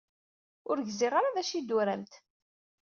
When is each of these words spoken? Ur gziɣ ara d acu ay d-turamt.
Ur 0.69 0.77
gziɣ 0.87 1.13
ara 1.17 1.35
d 1.35 1.37
acu 1.41 1.53
ay 1.55 1.61
d-turamt. 1.63 2.13